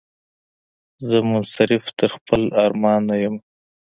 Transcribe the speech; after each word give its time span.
زه 1.07 1.17
منصرف 1.31 1.85
تر 1.97 2.09
خپل 2.17 2.41
ارمان 2.65 3.01
نه 3.09 3.15
یمه 3.23 3.39